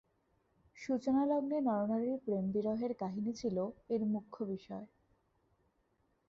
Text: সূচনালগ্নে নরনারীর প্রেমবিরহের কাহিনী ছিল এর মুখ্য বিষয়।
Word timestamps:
সূচনালগ্নে 0.77 1.57
নরনারীর 1.61 2.17
প্রেমবিরহের 2.19 2.93
কাহিনী 2.95 3.31
ছিল 3.33 3.57
এর 3.89 4.01
মুখ্য 4.05 4.37
বিষয়। 4.45 4.85